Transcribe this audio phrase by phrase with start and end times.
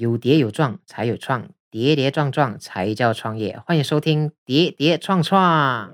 [0.00, 3.58] 有跌有撞才有创，跌跌撞撞才叫创业。
[3.66, 5.92] 欢迎收听《跌跌撞撞》。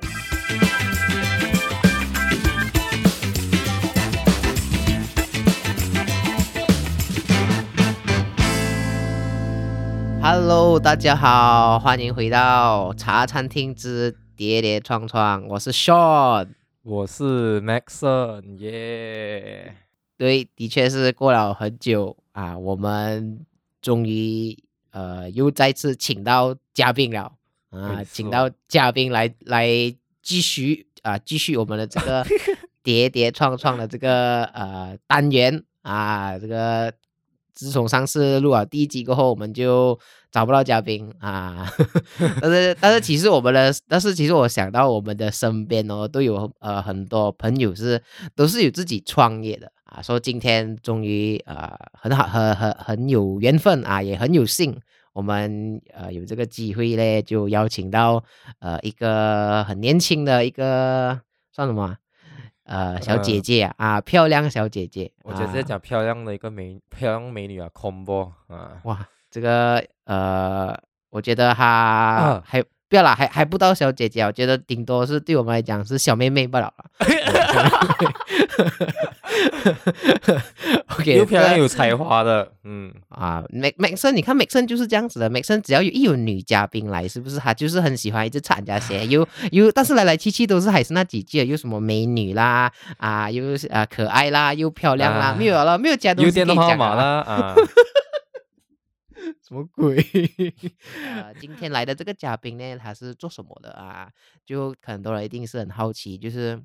[10.20, 15.48] Hello，大家好，欢迎回到茶餐厅之跌跌撞撞。
[15.48, 16.48] 我是 Sean，
[16.82, 19.74] 我是 Maxon，耶！
[20.18, 23.46] 对，的确是过了很久啊，我们
[23.84, 24.56] 终于
[24.92, 27.30] 呃又再次请到嘉宾了
[27.68, 29.68] 啊，请到嘉宾来来
[30.22, 32.24] 继续啊继续我们的这个
[32.82, 36.94] 跌跌撞撞的这个呃单元啊，这个。
[37.54, 39.98] 自从上次录了第一集过后，我们就
[40.30, 41.66] 找不到嘉宾啊。
[42.40, 48.02] 但是，但是其实我们的，但是其实我想到我们的身边哦，都有呃很多朋友是
[48.34, 50.02] 都是有自己创业的啊。
[50.02, 54.76] 说今天终于呃很好，很很很有缘分啊，也很有幸，
[55.12, 58.22] 我们呃有这个机会嘞，就邀请到
[58.58, 61.20] 呃一个很年轻的一个
[61.52, 61.96] 算什么？
[62.64, 70.76] 呃，小姐姐啊，啊，漂亮小姐姐，我觉得是讲漂亮的一个美漂亮美女啊，combo 啊，哇，这个呃，
[71.10, 72.62] 我觉得她还。
[72.88, 76.84] 不要啦，还还不到小姐姐，我觉得顶多是对我们来讲是小妹妹罢了了。
[80.98, 97.56] OK，又漂亮有才华的，嗯啊，美美森，你看美森就是这样子的，美森只要有一有女嘉宾来，是不是她就是很喜欢一直插人家鞋，又又但是来来去去都是还是那几句，又什么美女啦，啊，又是啊可爱啦，又漂亮啦，没有了，没有加东西可以讲了啊。
[99.42, 99.96] 什么鬼？
[101.04, 104.10] 呃，今天来的这个嘉宾呢，他是做什么的啊？
[104.44, 106.62] 就很多人一定是很好奇，就是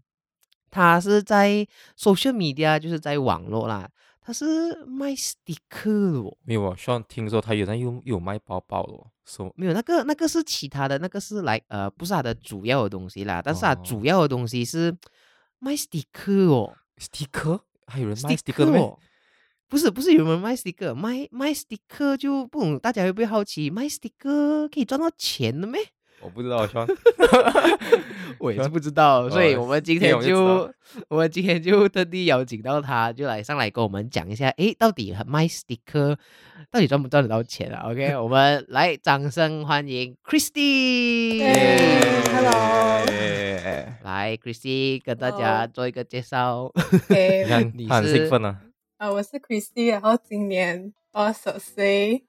[0.70, 3.90] 他是在 social media，就是在网络啦，
[4.22, 6.38] 他是卖 sticker 哦。
[6.44, 9.08] 没有啊，希望听说他有在有有卖包包的哦。
[9.26, 13.42] 说没有，那个那个是其他的，那个是来呃，不是他的主要的东西啦。
[13.44, 14.96] 但是他主要的东西是
[15.60, 18.98] 卖 sticker 哦，sticker 还有人卖 sticker 哦。
[19.70, 25.80] 不是不是有人卖 sticker，卖卖 sticker 就不懂大家会不会好奇，卖 sticker 可以赚到钱的咩？
[26.22, 26.86] 我不知道，希 望
[28.40, 30.70] 我也是不知道，所以我们今天就
[31.08, 36.18] 我们今天就特地邀请到他，就来上来跟我们讲一下，诶，到底卖 sticker
[36.72, 43.06] 到底赚不赚得到钱啊？OK， 我们来掌声欢迎 Christy，Hello，
[44.04, 46.70] 来 Christy 跟大家做一个介绍，
[47.08, 48.58] 你看你很兴奋啊。
[49.00, 52.26] 呃，我是 Christy，然后今年二十岁，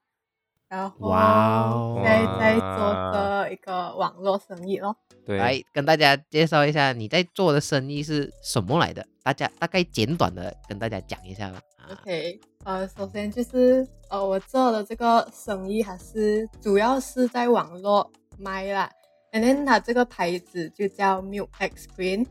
[0.69, 4.95] 然后现在在做的一个网络生意咯。
[5.25, 11.61] 对，来跟大家介绍一下你在做的生意是什么来的，大家大概简短的跟大家讲一下吧。
[11.91, 18.89] OK，呃，首先就是呃，我做的这个生意还是主要是在网络卖啦
[19.33, 22.25] ，And then 它这个牌子就叫 Milk X Green，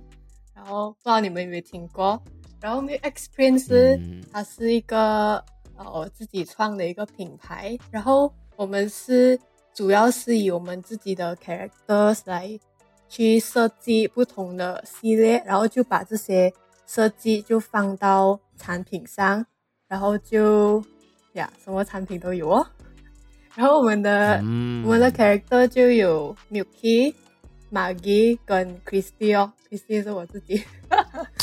[0.54, 2.22] 然后不知道你们有没有听过。
[2.60, 5.44] 然后 Milk Experience 它是一个
[5.76, 9.38] 呃我自己创的一个品牌，然后我们是
[9.72, 12.58] 主要是以我们自己的 characters 来
[13.08, 16.52] 去设计不同的系列，然后就把这些
[16.86, 19.46] 设计就放到产品上，
[19.88, 20.84] 然后就
[21.32, 22.66] 呀什么产品都有哦。
[23.56, 24.36] 然后我们的
[24.84, 27.14] 我们的 character 就有 Milky、
[27.72, 30.62] Maggie 跟 Christy 哦，Christy 是我自己。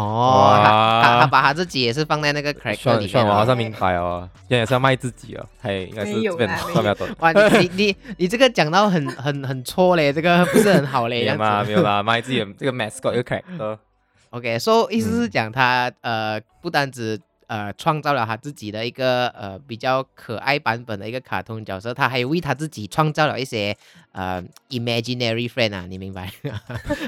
[0.00, 7.08] 哦，他他他把他自己也是放在那个 character 里面，我好像明白哦，现在是要卖自己哦，还应该是这边不要懂。
[7.18, 13.78] 哇，你你你这个讲到很很很错嘞，这个不是很好嘞，没有啦，没有啦，卖自己的这个 mascot 一个 character。
[14.30, 17.20] OK，so 意思是讲他呃不单只。
[17.48, 23.76] 呃，创造了他自己的一个呃比较可爱版本的一个卡通角色，他还为他自己创造了一些
[24.12, 26.30] 呃 imaginary friend 啊，你明白？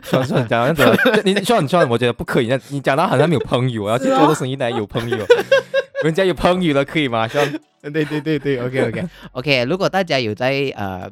[0.02, 0.82] 说说讲样子，
[1.24, 5.18] 你说你说，我觉得不可以，你讲到好像没有朋友，我要去做的生意来有朋友，
[6.04, 7.28] 人家有朋友了可以吗？
[7.28, 7.40] 说，
[7.82, 11.10] 对对对对，OK OK OK，如果大家有在呃。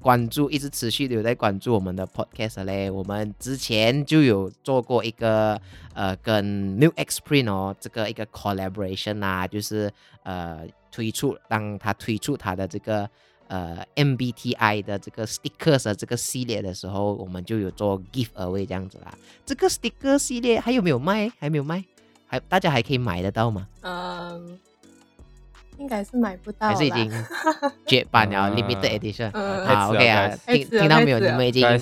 [0.00, 5.60] 关注一直持续的有在关注我们的 podcast 嘞，我们之前就有做过一个
[5.94, 9.90] 呃跟 New X Print 哦这个一个 collaboration 啊，就是
[10.22, 13.08] 呃推出当他推出他的这个
[13.48, 19.12] 呃 MBTI 的这个 stickers 的这个系列的时候，我们就有做 give away 这样子啦。
[19.44, 21.30] 这个 sticker 系列还有没有卖？
[21.38, 21.84] 还没有卖？
[22.26, 23.66] 还大家还可以买得到吗？
[23.80, 24.58] 嗯。
[25.78, 27.10] 应该是买不到，还是已经
[27.86, 29.30] 绝版了，limited edition。
[29.66, 31.18] 好，OK 啊，听听到没有？
[31.18, 31.80] 你们已经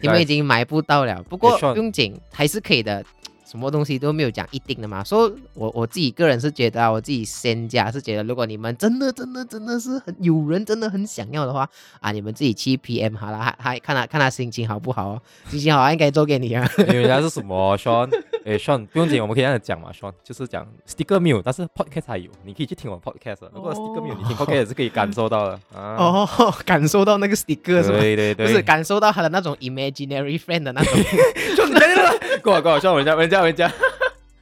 [0.00, 1.22] 你们已经买不到了。
[1.28, 3.04] 不过不用紧，还是可以的。
[3.48, 5.02] 什么东西都没有讲一定的嘛。
[5.02, 11.68] 所以我我自己个人是觉得啊，我自己先家是觉得，如果你们真的真的真的是很有人真的很想要的话
[12.00, 16.68] 啊，你们自己去 PM 好了，还还看他看他心情好不好哦，心情好应该做给你啊。
[16.78, 18.10] 因为人家是什么 Sean，
[18.44, 25.96] 诶 Sean 不用紧，我们可以这样讲嘛，Sean 就是讲 sticker 没有，但是 podcast 还有，你可以去听我 podcast，如果 sticker 没有，你听 podcast 也是可以感受到的啊。
[25.96, 27.98] 哦，感受到那个 sticker 是吧？
[27.98, 30.92] 对对对，不是感受到他的那种 imaginary friend 的那种。
[31.56, 33.72] 就你等等，过来过来，像人家人家人家，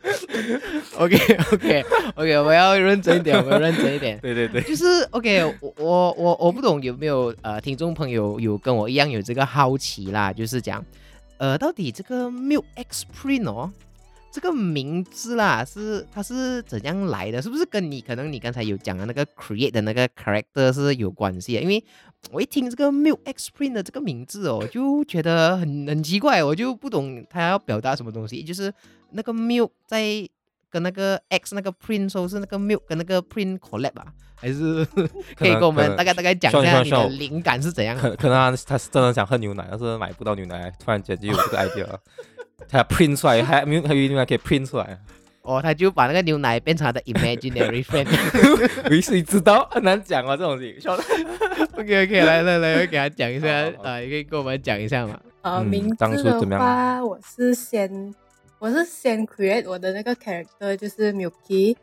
[0.98, 1.16] OK
[1.52, 1.84] OK
[2.14, 4.18] OK，我要认真一点， 我要认真一点。
[4.20, 10.84] 对对对，就是 OK，我我我我不懂有没有呃听众朋友有跟我一样有这个好奇啦，就是讲
[11.38, 13.70] 呃到底这个 Milk X Print 哦
[14.32, 17.40] 这个名字啦是它是怎样来的？
[17.40, 21.62] 是不是跟你可能你刚才有讲的那个 create 的那个 character 是有关系的？
[21.62, 21.82] 因为
[22.30, 28.72] 我一听这个 Milk X Print 的这个名字哦，就觉得很很奇怪，我就不懂他要表达什么东西，就是
[29.10, 30.28] 那个 Milk 在。
[30.68, 34.84] 跟那个 X 那个 print 说是那个 milk 跟那个 print collab 啊，还是
[35.34, 37.96] 可以跟我们大概大概讲一下你的灵感是怎样？
[37.96, 41.86] 可可能他他是真的想喝牛奶，但是买不到牛奶，突然间就有这个 idea，
[42.68, 45.00] 他 print 出来，还 Milk 还有牛奶可以 print 出来。
[45.46, 48.06] 哦，他就把那个牛奶变成他的 imaginary friend。
[48.90, 50.92] 没谁知道，很难讲啊，这种事情。
[51.78, 53.48] OK OK，来来来，我给他讲一下
[53.82, 55.18] 啊，你可以跟我们讲一下嘛。
[55.42, 58.14] 呃，名字的话，我是先。
[58.58, 61.76] 我是先 create 我的那个 character，就是 Milky，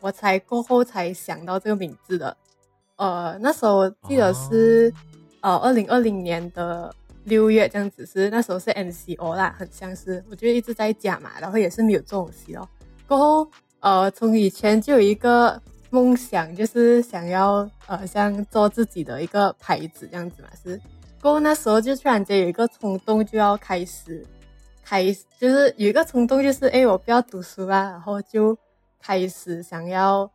[0.00, 2.36] 我才过后才想到这个名字的。
[2.96, 4.92] 呃，那时候我记得是
[5.40, 6.94] 呃二零二零年的
[7.24, 12.68] 六月这样子，是那时候是 MCO 啦，很像是，我就一直在家嘛，然后也是没有做东西哦。
[13.08, 13.50] 过后
[13.80, 20.78] 呃，从以前就有一个梦想，就是想要呃像做自己的一个牌子这样子嘛，是。
[21.22, 24.24] 过后那时候就突然间有一个冲动，就要开始。
[24.84, 25.04] 开
[25.38, 28.56] 就是有一个冲动，就是哎，我不要读书啦，然后就
[29.00, 30.30] 开始想要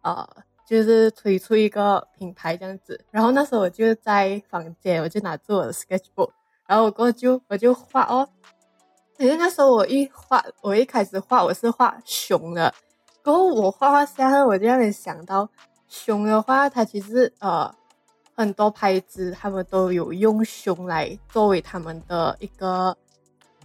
[0.00, 0.26] 呃，
[0.66, 2.98] 就是推出一个品牌这样子。
[3.10, 6.30] 然后那时候我就在房间，我就拿着我的 sketchbook，
[6.66, 8.28] 然后我过后就我就画哦。
[9.18, 12.72] 因为那时候我一画，我一开始画我是画熊的，
[13.24, 15.48] 然后我画画下来，我就让人想到
[15.88, 17.68] 熊的话，它其实呃
[18.36, 22.96] 很多牌子他们都有用熊来作为他们的一个。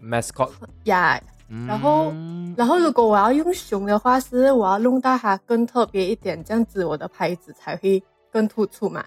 [0.02, 0.50] mascot
[0.86, 1.22] 呀，
[1.68, 2.12] 然后，
[2.58, 9.06] 然后如果我要用熊的话，是我要弄到它更特别一点，这样子我的牌子才会更突出嘛。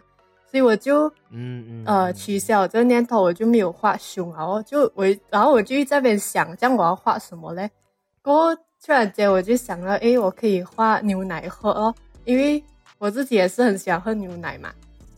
[0.56, 7.68] 所以我就，嗯嗯，呃，取消这个念头，我就没有画胸，然后就我，然后我就在边想，这样我要画什么嘞？
[8.22, 11.94] 过突然间我就想到，诶，我可以画牛奶喝哦，
[12.24, 12.64] 因为
[12.96, 14.70] 我自己也是很喜欢喝牛奶嘛。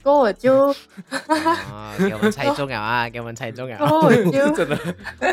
[0.02, 0.74] 过我就，
[1.70, 3.08] 啊，给我们猜中了啊！
[3.08, 3.78] 给我们猜中了。
[3.78, 4.76] 过我就 真的，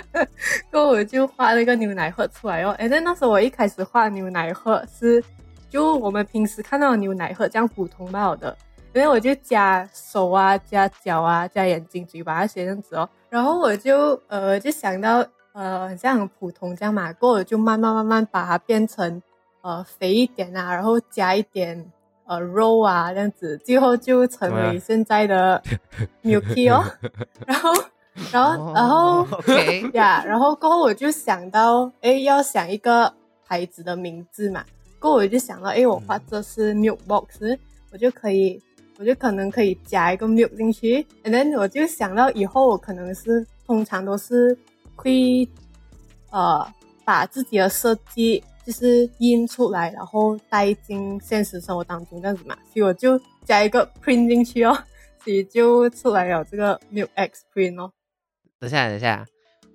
[0.69, 2.75] 过我就画那个牛奶喝出来哦。
[2.77, 5.23] 哎，那那时候我一开始画牛奶喝是，
[5.67, 8.55] 就我们平时看到的牛奶喝这样普通貌的，
[8.95, 13.07] 因为我就加手啊、加脚啊、加眼睛、嘴巴那些样子哦。
[13.29, 19.21] 然后我就呃就想到呃这样很普通这样嘛，过我就慢慢慢慢把它变成
[19.61, 21.91] 呃肥一点啊，然后加一点。
[22.27, 25.61] 呃，肉啊，这样子，最后就成为 现在的
[26.23, 26.83] Milky 哦。
[27.45, 27.71] 然后，
[28.31, 29.27] 然后，然后，
[29.93, 33.13] 呀，然后过后我就想到，哎，要想一个
[33.45, 34.65] 牌子的名字嘛。
[34.97, 37.55] 过后我就想到，哎，我画这是 Milk Box，
[37.91, 38.59] 我就可以，
[38.97, 41.05] 我就可能可以加一个 Milk 进去。
[41.23, 44.57] And then 我就想到以后我可能是通常都是
[44.95, 45.47] 会，
[46.31, 46.67] 呃，
[47.03, 48.43] 把自己的设计。
[48.65, 54.75] 就是印出来，然后带进现实生活当中这样子嘛，所以我就加一个 print 进去哦，
[55.23, 57.91] 所以就出来了这个 Milk X Print 哦。
[58.59, 59.23] 等下，等下，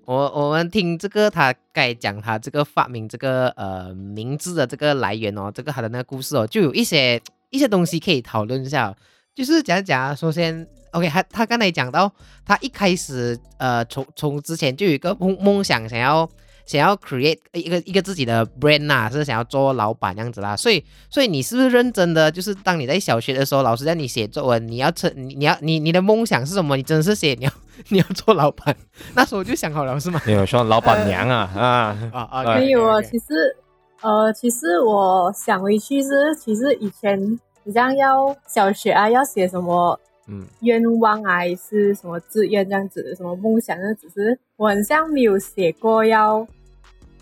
[0.06, 8.94] 我我们听这个他该讲他这个发明这个呃名字的这个来源哦，这个他的那个故事哦，就有一些一些东西可以讨论一下。
[9.34, 12.12] 就是讲讲，首先，OK，他他刚才讲到
[12.44, 16.28] 他一开始呃从从之前就有一个梦梦想，想要。
[16.66, 22.30] 想要 create 一个一个自己的 brand 啊，是想要做老板这样子啦，所以所以你是不是认真的？
[22.30, 26.76] 就是当你在小学的时候，老师让你写作文，你要成你你要你你的梦想是什么？
[26.76, 27.50] 你真的是写你要
[27.88, 28.76] 你要做老板？
[29.14, 30.22] 那时候我就想好了是吗？
[30.24, 32.54] 没有说老板娘啊啊啊啊！
[32.54, 33.56] 没有啊，其实
[34.02, 46.46] 呃，其实我想回去是，其实以前你像要小学啊，要写什么嗯愿望啊，还是什么志愿这样子，什么梦想，那只是我很像没有写过要。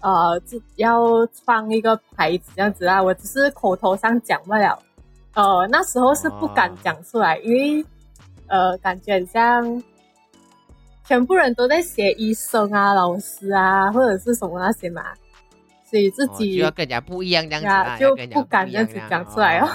[0.01, 0.41] 呃，
[0.77, 4.81] 要创一个牌子这样子啊，我只是口头上讲不了。
[5.35, 7.85] 呃，那时候是不敢讲出来，因为
[8.47, 9.83] 呃，感觉很像
[11.05, 15.03] 全部人都在写医生啊、老师啊，或者是什么那些嘛。
[15.89, 19.69] 所以自哦就要更加不一样这样子啊，就不敢这样子讲出来哦。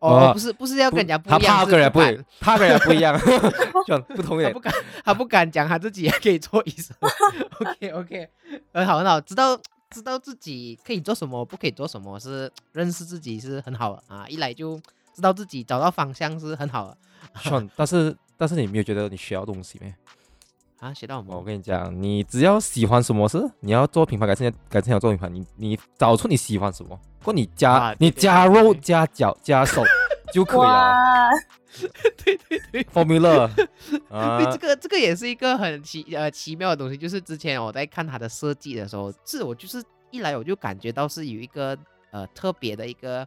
[0.00, 3.20] 哦，哦不是不是要跟人家不一样，他怕是跟人家不他跟人家不一样，
[3.86, 4.60] 这样不同一点 他不。
[4.60, 6.96] 敢，他不敢讲他自己也可以做医生。
[7.60, 8.28] OK OK，
[8.72, 14.26] 很好很好，知道知道自己可以做什么，不可以做什么，是认识自己是很好的啊。
[14.28, 14.80] 一来就
[15.14, 16.96] 知道自己找到方向是很好的
[17.42, 19.94] Sean，但是但是你没有觉得你学到东西没？
[20.80, 20.92] 啊。
[20.92, 29.82] 学到我我跟你讲，你只要喜欢什么事，你要做品牌，改成改成要做品牌，你你找出你喜欢什么，或你加、你加肉加脚加手
[30.32, 30.66] 就可以了。
[30.66, 31.28] 哇，
[32.24, 32.84] 对对对。
[32.84, 33.68] Formula 对，
[34.10, 41.76] 啊这，个这个也是一个很奇呃奇妙的东西，就是之前我在看它的设计的时候，是我就是一来我就感觉到是有一个
[42.10, 43.26] 呃特别的一个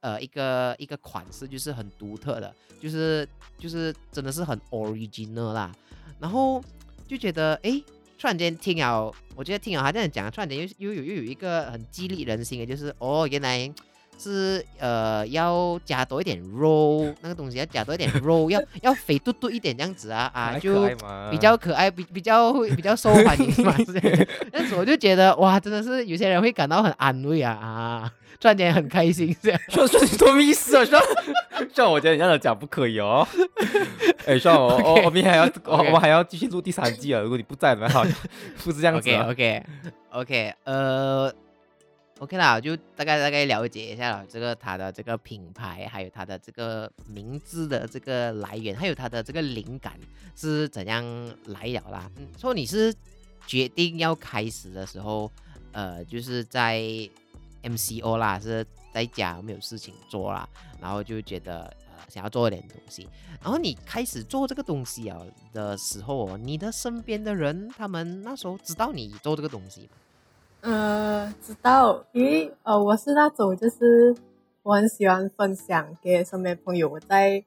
[0.00, 3.28] 呃一个一个款式，就是很独特的，就是
[3.58, 5.72] 就是真的是很 original 啦，
[6.18, 6.62] 然后
[7.10, 7.82] 就觉得诶，
[8.16, 13.72] 突然间听了，我觉得听了他这样讲，突然间又又有又有一个很激励人心的，就是哦原来。
[14.20, 20.86] 是呃，要加多一点肉， 那个东西要加多一点肉，要要肥嘟嘟一点这样子啊啊，就
[21.30, 24.26] 比较可爱，比比较会 比较受欢迎嘛，是这样。
[24.52, 29.58] 但是我就觉得哇，真的是有些人会感到很安慰啊啊，突然间很开心这样。
[29.70, 30.84] 说说你什么意思啊？
[30.84, 31.00] 说
[31.72, 33.26] 像我觉得你这样讲不可以哦。
[34.26, 37.20] 哎，像我我我还要我我们还要继续录第三季啊！
[37.20, 38.04] 如果你不在，的话，
[38.62, 39.26] 不是这样子 OK 啊。
[39.28, 39.62] OK
[40.12, 41.32] OK，呃
[42.20, 49.98] ，OK 啦，就大概大概了解一下了这个它的这个品牌，还有它的这个名字的这个来源，还有它的这个灵感
[50.36, 51.02] 是怎样
[51.46, 52.10] 来了啦。
[52.16, 52.94] 嗯，说你是
[53.46, 55.30] 决定要开始的时候，
[55.72, 56.78] 呃，就是在
[57.62, 60.46] MCO 啦，是在家没有事情做啦，
[60.78, 63.08] 然后就觉得呃想要做一点东西，
[63.42, 65.18] 然后你开始做这个东西啊
[65.54, 69.88] 的时候哦，你的身边的人他们那时候知道你做这个东西吗？
[70.62, 74.14] 呃，知道，因为呃，我是那种就是
[74.62, 77.42] 我很喜欢分享给身边朋友我在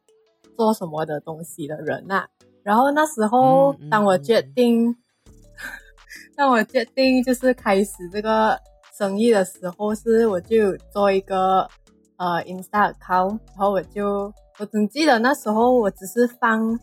[0.58, 2.26] 做什么的东西的人呐、
[2.64, 4.54] 然后那时候当我决嗯嗯。
[4.56, 4.96] 定，
[6.36, 8.60] 当我决定就是开始这个
[8.98, 11.70] 生意的时候，是我就做一个
[12.18, 16.80] 呃 Insta account，然后我就我只记得那时候我只是放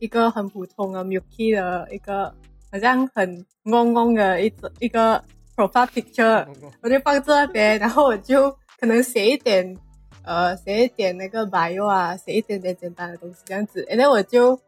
[0.00, 2.34] 一个很普通的 Milky 的一个
[2.72, 5.22] 好像很嗡嗡的一种一个
[5.56, 6.46] profile picture，
[6.82, 9.76] 我就放这边，然后我就可能写一点
[10.24, 14.58] 呃写一点那个 bio 啊，写一点点简单的东西这样子，然后我就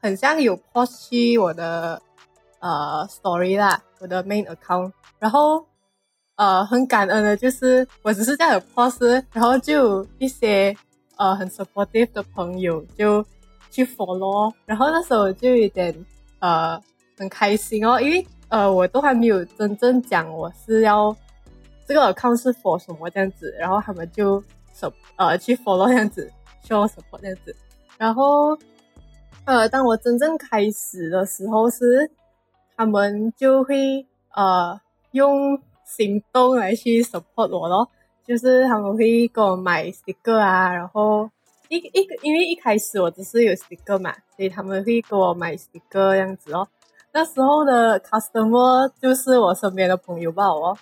[0.00, 2.00] 很像有 post 去我的
[2.60, 5.66] 呃 story 啦，我的 main account，然后
[6.36, 10.76] 呃很感恩的就是我只是这样有 post，然后就有一些
[11.16, 13.24] 呃很 supportive 的朋友就
[13.70, 15.94] 去 follow，然后那时候我就有点
[16.38, 16.80] 呃
[17.18, 21.14] 很开心哦，因为呃我都还没有真正讲我是要
[21.86, 24.42] 这个 account 是 for 什么这样子，然后他们就
[24.74, 26.30] sup 呃去 follow 这样子
[26.66, 27.54] ，show support 这样子，
[27.98, 28.56] 然后
[29.44, 32.10] 呃当我真正开始的时候是
[32.76, 34.80] 他们就会呃
[35.12, 37.88] 用行动来去 support 我咯，
[38.26, 41.30] 就是他们会给我买 sticker 啊，然后
[41.68, 46.66] 一一个因为一开始我只是有 sticker 嘛，所以他们会给我买 sticker 这样子哦。
[47.16, 50.76] 那时候的 customer 就是我身边的朋友吧哦，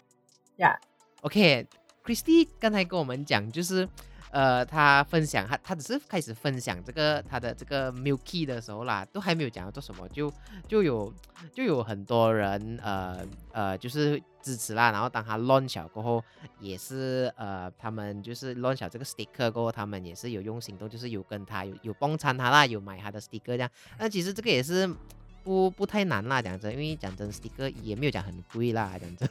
[0.57, 0.77] 呀、
[1.21, 3.89] OK，Christy 刚才跟我们讲，就是
[4.33, 10.29] 呃，他分享他他只是开始分享这个他的这个 Milky 的时候啦，都还没有讲要做什么，就
[10.67, 11.15] 就有
[11.53, 16.25] 就有很多人呃呃就是支持啦，然后当他 launch 过后，
[16.59, 24.93] 也是呃他们就是 launch 这个 sticker 过后，他们也是有用行动，就是有跟他有有帮衬他啦，有买他的 sticker 这样，那其实这个也是。
[25.45, 29.29] 不不太难啦，讲真，因为讲真，sticker 也没有讲很贵啦，讲真。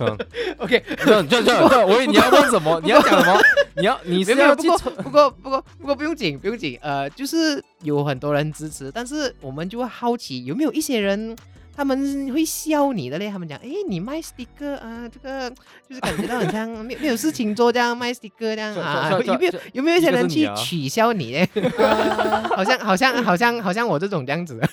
[0.00, 0.18] 嗯
[0.58, 2.80] OK，这这这这，我以为你要问什么？
[2.82, 3.40] 你要讲什么？
[3.76, 4.68] 你要你是要去
[5.02, 6.76] 不过不过不过不用紧，不用紧。
[6.82, 11.36] 呃，就是有很多人支持，但是我们就会好奇有没有一些人
[11.76, 13.30] 他们会笑你的嘞？
[13.30, 15.48] 他们讲，哎，你卖 sticker 啊，这个
[15.88, 19.10] 就是感觉到很像没有没有事情做这样卖 sticker 这样啊？
[19.24, 21.48] 有没有有没有一些人去取笑你嘞？
[21.78, 24.68] 呃 好像好像好像好像我这种这样子的。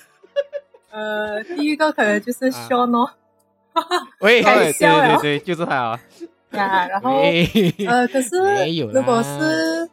[0.94, 2.68] 呃，第一个可能就是啊。
[2.70, 3.10] Sean 哦，
[4.20, 6.00] 喂 开对笑了对对对，就是他啊。
[6.54, 7.10] 呀，然后
[7.88, 9.90] 呃，可是没有如果是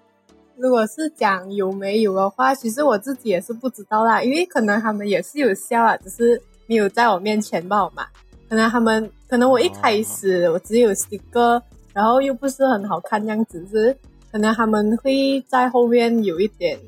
[0.57, 8.07] 如果是讲有没有的话，其实我自己也是不知道啦，因为可能他们也是有笑啊，只是没有在我面前报嘛。
[8.51, 11.63] 可能他们，可能我一开始我只有 sticker，
[11.95, 13.97] 然后又不是很好看这样子，是
[14.31, 16.79] 可能他们会在后面有一点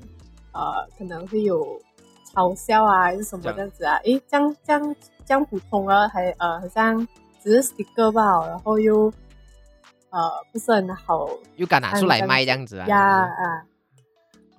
[0.53, 0.61] 呃，
[0.99, 1.81] 可能会有
[2.35, 3.97] 嘲笑啊，还是什么这样子啊？
[4.05, 7.07] 诶，这样这样这样普通啊，还呃，好像
[7.43, 9.13] 只是 sticker 吧，然后又
[10.11, 12.87] 呃不是很好又敢拿出来卖这样子啊？
[12.87, 13.63] 呀啊。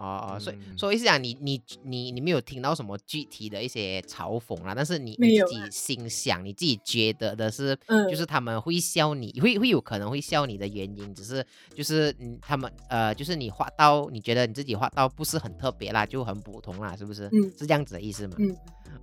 [0.03, 17.27] 哦哦，所以嗯所以是讲你你你你没有听到什么具体的一些嘲讽啦，但是你你自己心想，你自己觉得的是，嗯就是他们会笑你，会会有可能会笑你的原因，只是就是嗯，他们呃，就是你画到你觉得你自己画到不是很特别啦，就很普通啦，是不是？
[17.31, 18.35] 嗯是这样子的意思吗？
[18.39, 18.55] 嗯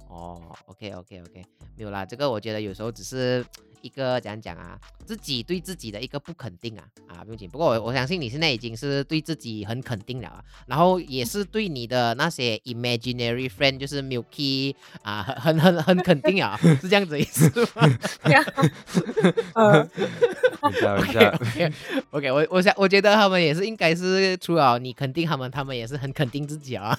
[0.08, 1.44] 哦，OK OK OK，
[1.76, 3.44] 没有啦，这个我觉得有时候只是
[3.82, 7.48] 一个怎样讲啊，自己对自己的一个不肯定啊啊，不用紧。
[7.48, 17.88] 不过我我相信你现在已经是对自己很肯定了啊，然后也是对你的那些 imaginary friend，就是 Milky 啊，很很很很肯定啊， 是这样子意思吗？
[18.30, 18.44] 呀，
[19.54, 19.84] 呃，
[20.80, 21.72] 等一下，等一 OK，OK
[22.10, 26.98] OK，我我想我觉得他们也是应该是除了你肯定他们，他们也是很肯定自己啊。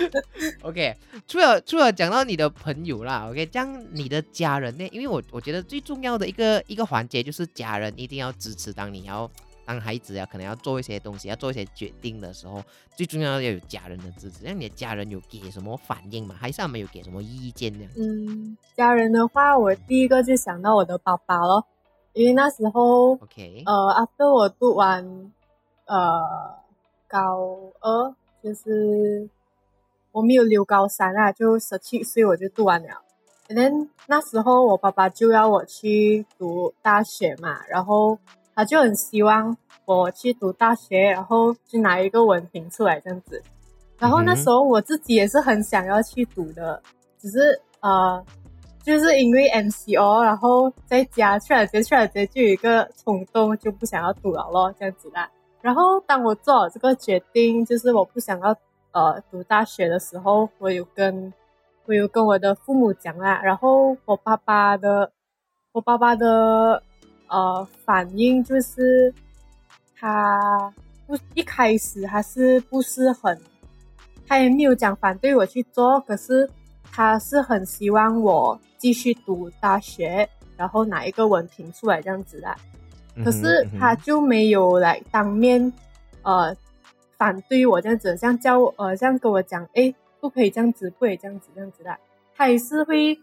[0.62, 0.96] OK，
[1.26, 4.88] 除了除了讲到你的朋友啦，OK，这样你的家人呢？
[4.92, 9.30] 因为我我觉得最重要的一个一个环节就是家人一定要支持，当你要
[9.64, 12.62] 当孩子呀，可能要做一些东西，要做一些决定的时候，
[12.96, 14.38] 最重要的要有家人的支持。
[14.44, 16.34] 那你的家人有给什么反应吗？
[16.38, 17.86] 还是他们有给什么意见呢？
[17.96, 21.64] 嗯，家人的话，我第一个就想到我的爸爸咯，
[22.12, 25.32] 因为那时候 OK，呃，after 我读完
[25.86, 26.20] 呃
[27.06, 29.28] 高二，就是
[30.12, 32.88] 我没有留高三啊，就十七岁我就读完了。
[33.48, 38.18] And then 那时候我爸爸就要我去读大学嘛，然后
[38.54, 43.42] 他就很希望我去读大学，然后就拿一个文凭出来这样子。
[43.98, 46.82] 然后那时候我自己也是很想要去读的，
[47.18, 48.24] 只是呃，
[48.82, 55.30] 就是因为 MCO，然后在家突然间突然间就有一个冲动，就不想要读了咯，这样子啦。
[55.60, 58.56] 然后当我做了这个决定，就是我不想要
[58.92, 61.32] 呃读大学的时候，我有跟
[61.86, 65.10] 我有跟我的父母讲啦，然后我爸爸的
[65.72, 66.82] 我爸爸的
[67.28, 69.12] 呃反应就是
[69.98, 70.72] 他
[71.06, 73.38] 不一开始还是不是很，
[74.28, 76.48] 他也没有讲反对我去做，可是
[76.92, 82.56] 他是很希望我继续读大学，然后拿一个文凭出来这样子啦。
[83.24, 85.72] 可是他就没有来当面
[86.22, 86.56] 呃
[87.22, 91.96] 反对我这样子，像叫我呃像跟我讲，诶，不可以这样子，不可以这样子这样子的，
[92.34, 93.16] 他也是会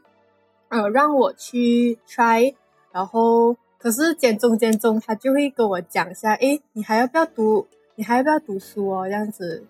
[0.70, 2.56] 呃让我去 try，
[2.94, 7.68] 然后可是间中间中他就会跟我讲一下，诶，你还要不要读？
[7.96, 9.04] 你还要不要读书哦？
[9.06, 9.66] 这样子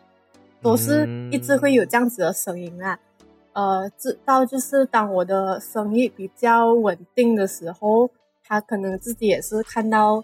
[0.61, 2.99] 都是一直会有这样子的声音啦。
[3.53, 8.11] 呃，直到就是当我的生意比较稳定的时候，
[8.45, 10.23] 他可能自己也是看到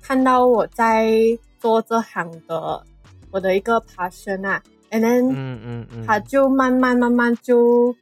[0.00, 1.10] 看到我在
[1.58, 2.84] 做这行的
[3.32, 7.92] 我的一个 passion 啊，and then 嗯嗯嗯，他就慢慢慢慢就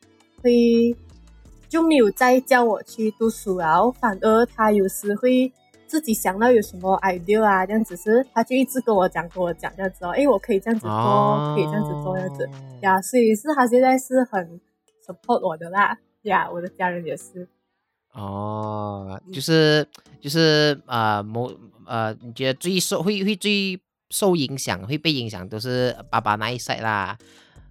[0.42, 0.94] 会
[1.68, 5.50] 就没有再叫我去读书了，反而他有时会
[5.86, 12.50] 自己想到有什么 idea 啊，这样子是他就一直跟我讲跟我讲这样子哦，诶，我可以这样子做，哦可以这样子做这样子。
[12.82, 14.60] 呀，所以是他现在是很
[15.06, 17.46] support 我的啦，呀，我的家人也是，
[18.14, 19.86] 哦，嗯就是
[20.20, 21.52] 就是呃某
[21.86, 23.80] 呃，你觉得最受会会最
[24.10, 27.16] 受影响会被影响都是爸爸那一 side 啦。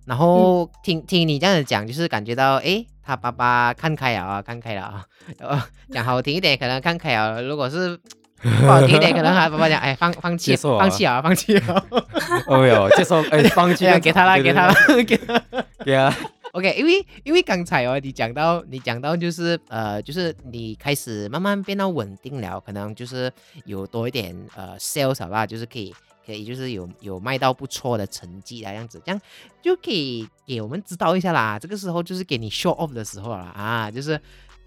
[0.06, 5.06] 然后嗯听听你这样子讲，就是感觉到诶，他爸爸看开了啊，看开了啊。
[5.38, 7.96] 呃， 讲好听一点，可能看开了；如果是
[8.42, 11.86] 不好听一点，可能他爸爸讲，哎，放放弃放弃啊，放弃啊。
[12.48, 14.74] 哦哟，接受 哎，放弃啊，给他啦，给他啦，，
[15.06, 15.44] 给他。
[15.86, 16.12] 给啊
[16.54, 23.32] ，OK，因为因为刚才哦，你讲到你讲到就是呃，就是你开始慢慢变到稳定了，可能就是
[23.66, 25.94] 有多一点呃 sales 好吧，就是可以
[26.30, 29.20] 可以就是有有卖到不错的成绩啊，这样子，这样
[29.64, 31.58] 就可以给我们知道一下啦。
[31.58, 34.16] 这个时候就是给你 show off 的时候了啊，就是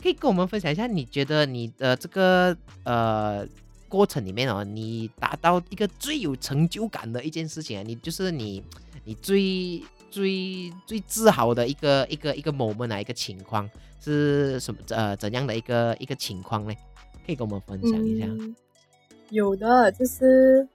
[0.03, 3.47] 可以跟我们分享一下，你觉得你的这个呃
[3.89, 8.61] 过程里面哦，你达到一个最有成就感的一件事情啊，你就是你
[9.05, 13.71] 你最最最自豪的一个一个一个 moment 啊，一个情况
[14.01, 14.81] 是什么？
[14.89, 16.75] 呃，怎样的一个一个情况呢？
[17.25, 18.27] 可以跟我们分享一下。
[19.31, 20.69] 有的就是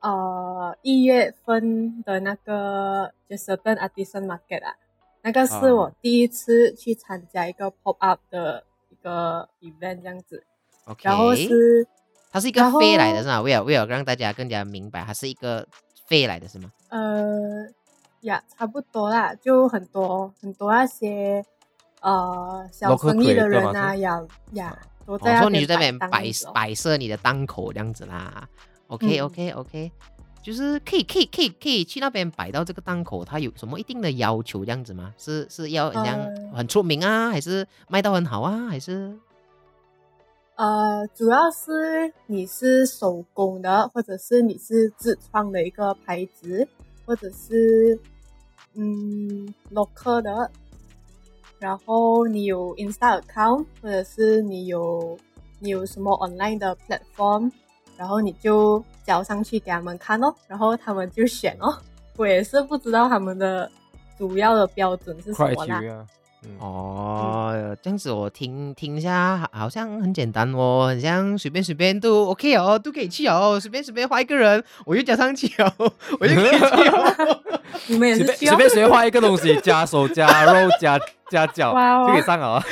[0.00, 4.76] 呃一月份的那个就是跟 Artisan Market 啊，
[5.22, 10.44] 那个是啊我第一次去参加一个 pop up 的一个 event 这样子
[10.84, 11.86] ，OK，然后是
[12.30, 13.40] 它是一个飞来的是吗？
[13.40, 15.66] 为了为了让大家更加明白，它是一个
[16.06, 16.70] 飞来的是吗？
[16.90, 17.66] 呃
[18.20, 21.44] 呀差不多啦，就很多很多那些
[22.00, 24.20] 呃小生意的人啊呀
[24.52, 28.48] 呀都哦，在那说你就在那边摆摆设你的档口这样子啦。
[28.88, 29.24] OK 嗯。
[29.24, 29.92] OK OK，
[30.42, 35.14] 就是可以可以可以可以去那边摆到这个档口，它有什么一定的要求这样子吗？
[35.16, 39.16] 是是要很像呃很出名啊，还是卖到很好啊，还是
[40.56, 46.66] 呃，主要是你是手工的，或者是你是自创的一个牌子，
[47.06, 47.96] 或者是
[48.74, 50.50] 嗯 local 的，
[51.60, 55.16] 然后你有 Insta account，或者是你有
[55.60, 57.52] 你有什么 online 的 platform，
[57.98, 61.76] 然后你就交上去给他们看哦，然后他们就选哦。
[62.16, 63.70] 我也是不知道他们的
[64.16, 65.80] 主要的标准是什么啦。
[66.44, 75.72] 嗯，哦，这样子我听听一下，好好像很简单哦，很像随便随便都 OK 哦，都可以去哦，随便随便画一个人，我就加上去哦，
[76.20, 77.40] 我就可以去哦。
[77.88, 80.98] 你们也随是随便随便画一个东西，加手加肉 加
[81.30, 82.64] 加脚哇哦就可以上了啊。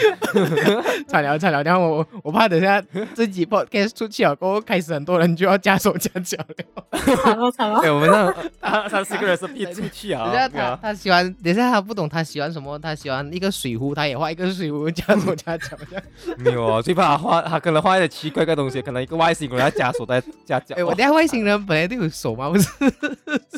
[1.09, 2.83] 惨了惨了，然后我我怕等下
[3.14, 7.16] 自己 podcast 出去了过后，开始很多人就要加手加脚了。
[7.16, 7.90] 惨了惨了哎，。
[7.90, 10.49] 我们那三三四个人是必出去啊等下。
[10.51, 16.05] 他他喜欢，等下他不懂他喜欢什么，他喜欢一个水壶，他也画一个水壶，加手加脚这样。
[16.38, 20.75] 没有啊，最怕他画，他可能画一点奇怪的东西，可能一个外星人要加手再加脚。
[20.79, 22.69] 哎，我等下外星人本来就有手嘛，不是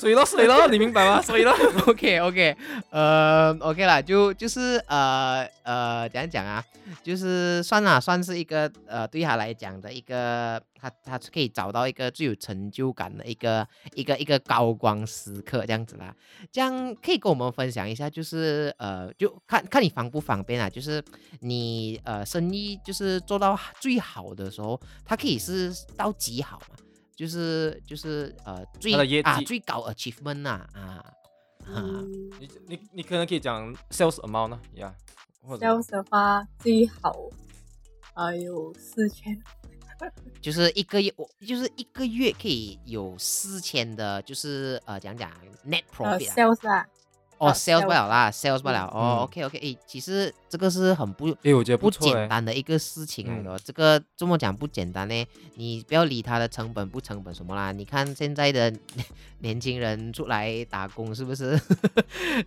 [0.01, 1.21] 水了水了，你明白吗？
[1.23, 1.53] 水了。
[1.87, 2.57] OK OK，
[2.91, 6.65] 呃 OK 啦，就就是呃呃怎样讲啊？
[7.03, 16.15] 就是算啦，算是一个呃对他来讲的一个，他他可以找到一个最有成就感的一个一个一个高光时刻这样子啦。
[16.51, 21.05] 这样可以跟我们分享一下，就是呃就看看你方不方便啊，就是
[21.41, 26.77] 你呃生意就是做到最好的时候，它可以是到极好嘛？
[27.15, 31.13] 就是就是呃最啊最高 achievement 呐啊啊嗯
[32.41, 34.95] 你你你可能可以讲 sales amount 呢，呀，
[35.43, 35.67] 或者。
[35.67, 37.15] sales 的话最好
[38.15, 39.37] 啊有四千，
[40.41, 45.31] 就是一个月我就是一个月可以有四千的，就是呃讲讲
[45.67, 46.35] net 呃 profit 啊。
[46.35, 46.87] sales 啊，
[47.39, 48.87] 哦呃，sales 不了啦，sales 不了。
[48.87, 51.89] 哦嗯，OK OK，诶，其实这个是很不哎，我觉得不。
[51.99, 55.27] 简单的一个事情来的哦、这个这么讲不简单呢。
[55.57, 57.73] 你不要理它的成本不成本什么啦。
[57.73, 58.73] 你看现在的
[59.41, 61.59] 年轻人出来打工是不是？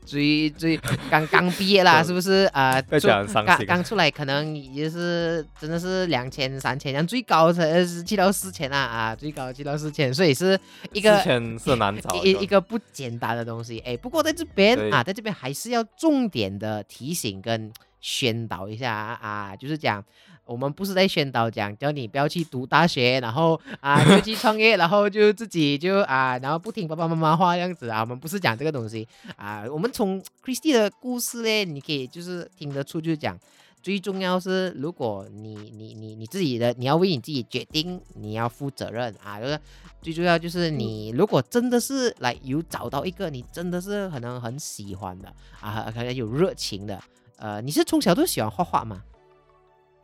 [0.05, 0.77] 最最
[1.11, 2.45] 刚刚毕业啦，是不是？
[2.53, 10.57] 啊、出不要讲很伤心刚刚出来可能也是真的是两千三千，然后最高才是去到四千啊啊，最高去到四千，所以是
[10.93, 13.79] 一个四千是难找的，一一个不简单的东西。
[13.79, 20.03] 哎，不过在这边对啊，在这边还是要重点的提醒跟宣导一下啊，就是讲
[20.45, 29.63] 我们不是在宣导讲叫你不要去读大学，然后啊就去创业，然后就自己就啊，然后不听爸爸妈妈话这样子啊，我们不是讲这个东西啊。
[29.71, 33.37] 我们从 Christy 的故事呢，你可以就是听得出，就讲。
[33.81, 39.39] 最重要是，如果你你你你自己的，你要为你自己决定，你要负责任啊。
[39.39, 39.59] 就是
[40.01, 46.99] 最重要就是你如果真的是来有找到一个你真的是可能很喜欢的啊，可能有热情的，
[47.37, 49.03] 呃，你是从小都喜欢画画吗？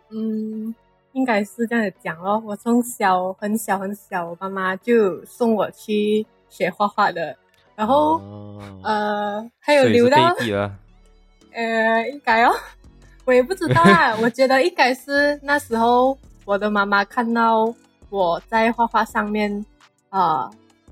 [0.10, 0.74] 嗯，
[1.14, 2.42] 应该是这样子讲哦。
[2.46, 7.36] 我从小很小很小，我妈妈就送我去学画画的，
[7.76, 10.80] 然后、哦呃还有所以是留到被逼了。
[11.52, 12.54] 呃，应该哦，
[13.28, 14.16] 我也不知道啊。
[14.22, 17.72] 我觉得应该是那时候我的妈妈看到
[18.10, 19.66] 我在画画上面，
[20.12, 20.50] 呃，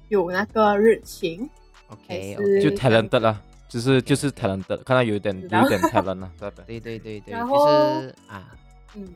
[0.10, 1.50] 有那个热情，
[1.88, 7.00] 还，OK，是就 talented 了，就是就是 talented，看到有一点有一点 talent 了，对对？
[7.00, 8.54] 对对然后是啊，
[8.95, 9.08] 嗯，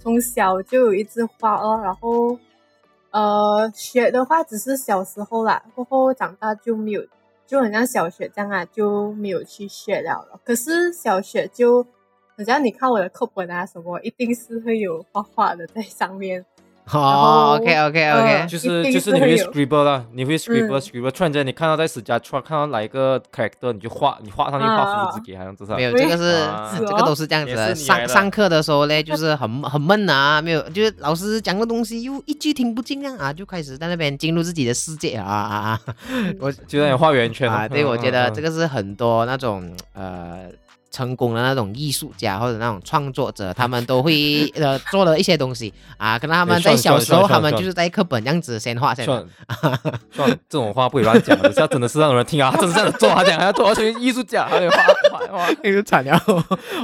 [0.00, 2.38] 从小就有一直画哦，然后
[3.10, 7.04] 呃学的话只是小时候啦，过后长大就没有，
[7.46, 10.40] 就很像小学这样啊，就没有去学了了。
[10.42, 11.86] 可是小学就，
[12.36, 16.44] 好像你看我的课本啊什么，一定是会有画画的在上面。
[16.90, 20.80] 哦，OK OK 呃 OK，就是就是是你会 scribble 啦，你会 scribble 嗯。
[20.80, 27.72] scribble，突然间你看到在史家突然看到哪一个 character，你就画，你画上去画啊符纸给他，这样子是没有，这个是、啊这个都是这样子的。
[27.72, 35.80] 上上课的时候嘞，就是很很闷啊，没有，就是老师讲的东西又一句听不进啊，就开始在那边进入自己的世界啊啊啊！
[36.40, 37.48] 我就让你画圆圈。
[37.48, 40.50] 啊，对，我觉得这个个是很多那种呃
[40.92, 49.04] 成功的那种艺术家或者那种创作者，他们都会 呃做了一些东西啊，可能他们在小时候他们就是在课本这样子先画先。
[49.04, 49.26] 算
[50.12, 54.76] 算 这种话不可以乱讲的，这样真的是让人听啊，他 真的这样做，他讲他要做而且艺术家，还得画
[55.10, 55.48] 画画。
[55.64, 56.22] 那就惨了。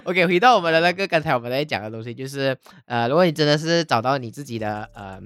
[0.04, 5.18] OK，回到我们的那个刚才我们在讲的东西，就是呃，如果你真的是找到你自己的呃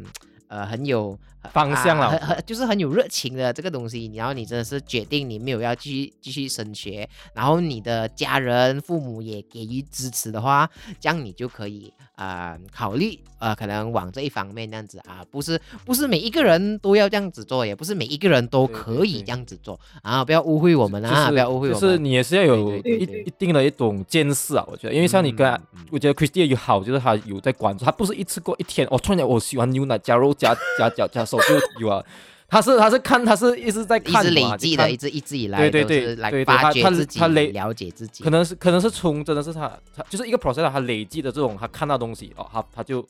[0.48, 1.16] 呃很有
[1.52, 10.68] 方向了啊很很就是很有热情的这个东西，然后你真的是决定你没有要继续继续升学，然后你的家人父母也给予支持的话，
[11.00, 21.80] 这样你就可以啊、呃考虑呃可能往这一方面这样子啊，不是不是每一个人都要这样子做，也不是每一个人都可以这样子做啊，不要误会我们啊，就是不要误会我们。
[21.80, 32.04] 就是你也是要有一对对对一定的一种见识啊，我觉得，因为像你跟，我觉得 Christy 有好，就是他有在关注，他不是一次过一天，哦，突然间我喜欢牛奶加肉加加加加手就有啊，
[32.48, 43.06] 他是他是看他是一直在一直看累积的，一直一直以来对对对来对对他他发掘自己，他累了解自己，可能是可能是从真的是他他就是一个 process，他累积的这种他看到东西哦，他他就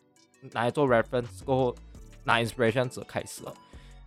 [0.52, 1.76] 拿来做 reference 过后
[2.24, 3.52] 拿 inspiration 者开始了，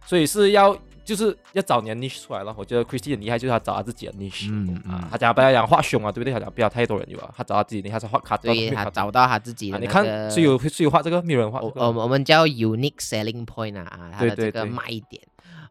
[0.05, 2.53] 所以是要就是要找你的 niche 出来了。
[2.57, 6.33] 我觉得 Christie 很厉害，就是他找他自己的 niche、嗯啊嗯，他讲不要讲画胸啊，对不对？
[6.33, 11.81] 他讲不要太多人有啊，他找他自己的，他是画卡通，对他找到他自己的、啊，你那个看是有是有画这个，没有人画这个。
[11.81, 15.21] 我我我们叫 unique selling point 啊，啊，它的这个对对对卖点。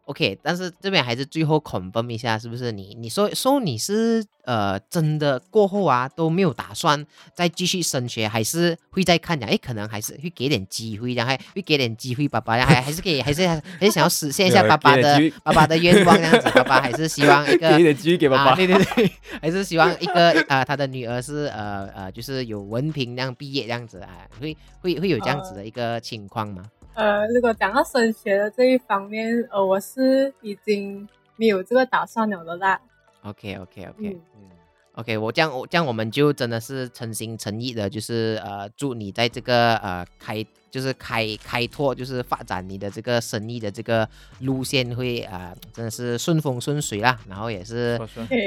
[0.05, 18.55] OK，但是这边还是最后 confirm 一下，是不是你你说说你是呃真的过后啊都没有打算再继续升学，还是会再看讲，哎，可能还是会给点机会，然后还会给点机会爸爸，然后还还是可以，还是还是想要实现一下爸爸的爸爸的愿望这样子，爸爸还是希望一个 给点机会给爸啊，爸。
[18.55, 26.63] 对对对，还是希望一个呃，他的女儿是呃呃，就是有文凭这样毕业这样子啊，会会会有这样子的一个情况吗？
[26.95, 32.79] 呃，如果讲到升学的这一方面，呃，我是已经没有这个打算了的啦。
[33.23, 34.49] OK OK OK 嗯，嗯
[34.95, 44.07] OK，我这样我这样我们就真的是诚心诚意的，就是呃祝你在这个呃开就是开开拓就是发展你的这个生意的这个
[44.39, 47.99] 路线会啊、呃真的是顺风顺水啦，然后也是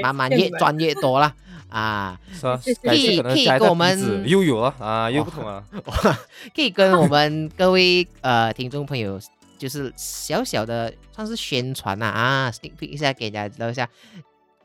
[0.02, 1.34] 慢慢越赚越多啦
[1.68, 2.18] 啊。
[2.82, 5.62] 可以可以跟我们又有了啊，又不同啊。
[6.56, 9.20] 可以跟我们 各位呃听众朋友，
[9.58, 13.86] 就是小小的算是宣传呐啊 s n e a k peek 一下，给大家知道一下。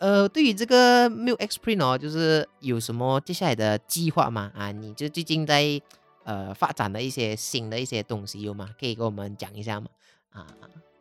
[0.04, 4.52] 呃，对于这个 Milk X Print 哦，就是有什么接下来的计划吗？
[4.54, 5.82] 啊，你就最近在
[6.26, 8.70] 呃发展的一些新的一些东西有吗？
[8.78, 9.88] 可以跟我们讲一下吗？
[10.32, 10.46] 啊，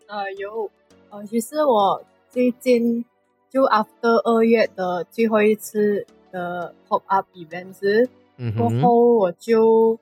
[0.07, 0.71] 呃，有，
[1.11, 3.05] 呃，其实我最近
[3.51, 9.99] 就 after 二月的最后一次的 pop up event 是嗯，过后，我就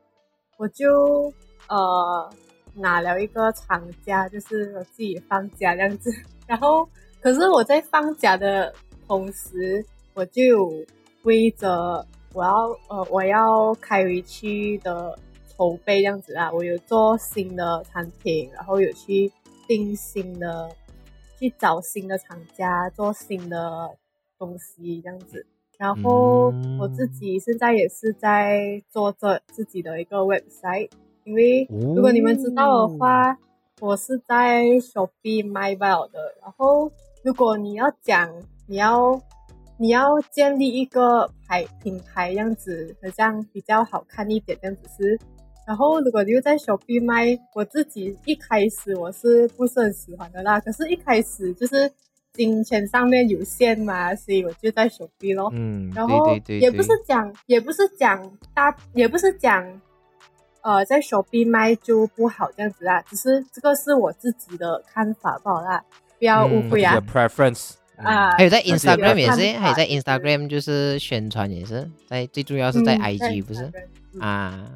[0.59, 1.33] 我就
[1.71, 2.31] 呃
[2.75, 6.13] 拿了一个长假，就是我自己放假这样子。
[6.47, 6.87] 然后，
[7.23, 8.75] 可是我在放假的
[9.11, 10.73] 同时，我就
[11.20, 15.18] 规则我要呃我要开回去的
[15.49, 19.33] 筹备这样子啊，我有做新的产品，然后有去
[19.66, 20.70] 定新的，
[21.40, 23.90] 去找新的厂家做新的
[24.38, 25.44] 东西这样子。
[25.77, 30.88] 然后我自己现在也是在做着自己的一个 website，
[31.25, 33.37] 因为如果你们知道的话，
[33.81, 35.81] 我是在 Shopee 卖 b
[36.12, 36.37] 的。
[36.40, 36.92] 然后
[37.25, 38.33] 如果你要讲
[38.70, 39.20] 你要
[39.78, 45.18] 你要建立一个牌品牌样子，好像比较好看一点这样子是。
[45.66, 51.90] 然后如果你又在 Shopee 卖，我自己一开始我是不是很喜欢的啦，可是一开始就是
[52.33, 55.50] 金钱上面有限嘛，所以我就在 Shopee 咯。
[55.52, 58.22] 嗯，然后也不是讲，也不是讲
[58.54, 59.80] 大，也不是讲，
[60.62, 65.85] 呃，在手臂卖就不好这样子啦，只是这个是我自己的看法罢了啦，
[66.20, 68.31] 不要误嗯会啊 preference 嗯啊！
[68.37, 73.71] 还有在 Instagram 也是，还有在 Instagram 就是宣传也是，在最重要是在嗯 IG 不是？
[74.19, 74.69] 啊，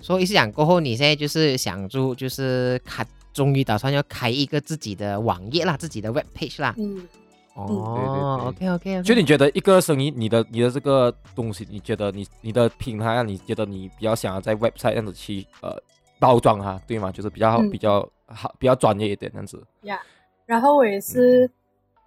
[0.00, 6.74] 所以是讲过后，你现在就是想住，就是开，终于打算要开一个自己的网页啦，自己的 web page 啦。
[6.78, 7.06] 嗯，
[7.54, 15.76] 哦，OK OK OK，就你觉得一个生意，你的你的这个东西，你觉得你你的品牌啊，你觉得你比较想要在 website 这样子去呃
[16.18, 17.10] 包装它，对吗？
[17.12, 19.62] 就是比较比较好、比较专业一点这样子。
[19.82, 20.00] 呀
[20.46, 21.48] 然后我也是、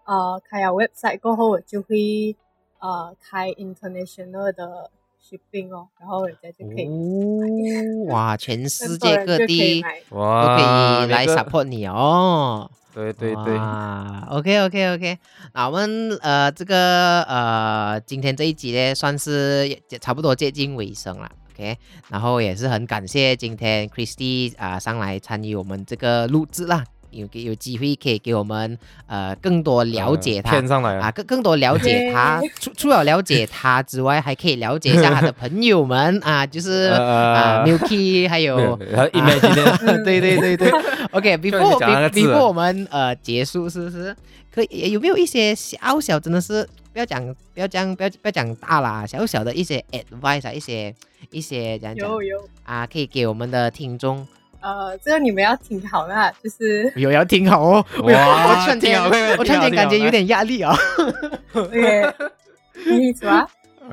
[0.05, 2.35] 呃开了 website 过后，我就会
[2.79, 4.89] 呃开 international 的
[5.23, 12.69] shipping 哦，然后人家就可以，哦， 哇，全世界各地买都，可以来 support 你哦。
[12.93, 15.17] 对对对，啊，OK OK OK，
[15.53, 21.27] 那我们呃这个呃今天这一集呢，算是也差不多接近尾声了。
[21.55, 21.75] OK，
[22.09, 26.83] 然后也是很感谢今天 Christy 啊、上来参与我们这个录制啦，
[27.13, 30.51] 有给有机会可以给我们呃更多了解他。
[30.51, 36.19] 骗上来啊，更更多了解他，除除了了解他之外，还可以了解一下他的朋友们。
[36.23, 37.73] 啊，就是啊呃。
[37.73, 38.77] Milky 还有
[39.13, 40.69] imagine 对对对对
[41.11, 41.79] ，OK，before
[42.11, 42.45] before 啊。
[42.45, 44.15] 我们呃结束是不是？
[44.53, 50.93] 可以有没有一些小小真的是不要讲不要讲不要不要讲大啦，小小的一些 advice 啊，一些
[51.31, 54.27] 一些讲讲有有，啊，可以给我们的听众
[54.63, 57.85] 呃，这个你们要听好啦，就是 有要听好哦。
[58.03, 60.73] 哇 我突然间听好会，我突然间感觉有点压力啊。
[61.53, 62.13] OK，
[62.85, 63.45] 你什么？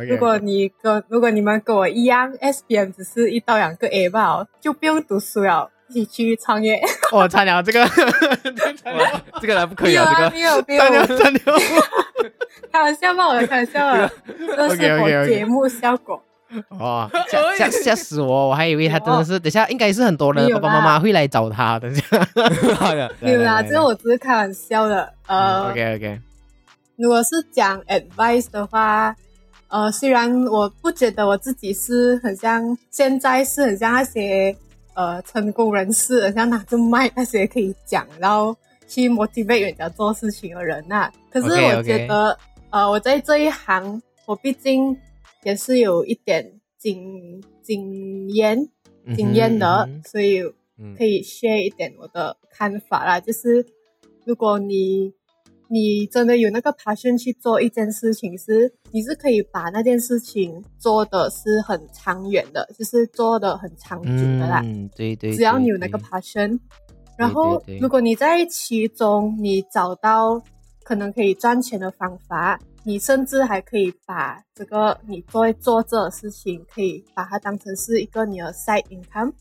[0.08, 6.80] 如果你跟如果你们跟我一样，SBM 只是一到两个 A 吧，哦就不用读书了，一起去创业。
[7.10, 11.42] 我差点这个，哇这个来不可以没有啊，这个没有没差点有，差点。
[12.72, 14.08] 开玩笑吧，我的开玩笑啊，
[14.56, 16.22] 这是我节目效果。
[16.68, 18.48] 哦，吓吓吓死我！
[18.48, 21.78] 我还以为他真的是，等下应该是很多人爸爸妈妈会来找他。
[21.80, 22.02] 等下
[23.20, 25.12] 没有啦，这个我只是开玩笑的。
[25.26, 26.20] 呃，，OK OK，
[26.96, 29.14] 如果是讲 advice 的话，
[29.68, 34.56] 呃，虽然我不觉得我自己是很像，现在是很像那些
[34.94, 38.56] 呃成功人士，很像拿着麦那些可以讲，然后
[38.88, 42.36] 去 motivate 人家做事情的人呐、可是我觉得
[42.70, 44.96] 呃，我在这一行，我毕竟
[45.42, 48.68] 也是有一点经经验
[49.16, 50.40] 经验的，嗯所以
[50.78, 53.18] 嗯可以 share 一点我的看法啦。
[53.20, 53.64] 就是
[54.24, 55.12] 如果你
[55.68, 64.60] 你真的有那个 passion 去做一件事情是，你是可以把那件事情做的是很长远的，就是做的很长久的啦。
[64.64, 66.58] 嗯，对对，只要你有那个 passion，
[67.16, 70.42] 然后如果你在其中你找到
[70.90, 79.32] 可能可以赚钱的方法，你甚至还可以把这个你做做这的事情，可以把它当成是一个你的 side income，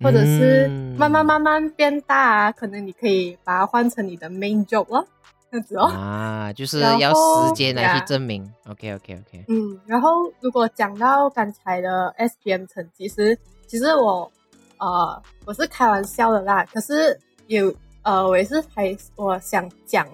[0.00, 5.04] 或者是嗯慢慢慢慢变大啊，可能你可以把它换成你的 main job 了，
[5.50, 5.86] 这样子哦。
[5.86, 8.48] 啊，就是要后时间来去证明。
[8.68, 10.08] OK OK OK，嗯，然后
[10.40, 14.30] 如果讲到刚才的 SPM 成绩，其实其实我
[14.78, 17.18] 呃我是开玩笑的啦，可是
[17.48, 20.06] 有呃我也是还我想讲，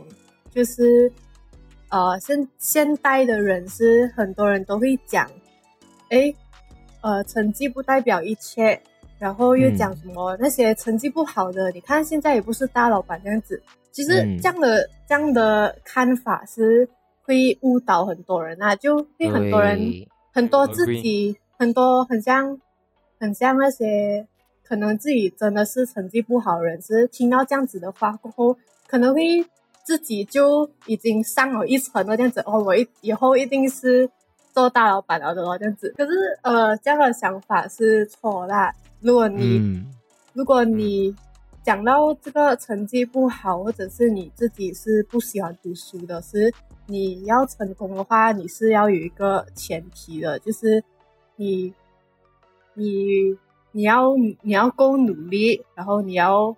[0.55, 1.11] 就是
[1.89, 5.29] 呃现现代的人是很多人都会讲，
[6.11, 6.35] 诶，
[7.01, 8.81] 呃成绩不代表一切，
[9.19, 14.39] 然后又讲什么、那些成绩不好的，你看现在也不是大老板这样子，其实嗯。
[14.41, 16.89] 这样的、这样的看法是
[17.25, 22.61] 会误导很多人啊，就会很多人很多自己很多很像
[23.21, 24.27] 很像那些
[24.65, 28.57] 可能自己真的是成绩不好的人，是听到这样子的话过后，
[28.89, 29.45] 可能会
[29.85, 34.09] 自己就已经上了一层了这样子哦，我一以后一定是
[34.53, 35.93] 做大老板了的哦这样子。
[35.97, 38.73] 可是呃，这样的想法是错啦。
[39.01, 39.87] 如果你、嗯
[40.35, 41.15] 如果你
[41.63, 46.51] 讲到这个成绩不好，或者是你自己是不喜欢读书的，是
[46.87, 50.83] 你要成功的话，你是要有一个前提的，就是
[51.37, 51.75] 你
[52.73, 53.37] 你
[53.73, 56.57] 你要你要够努力，然后你要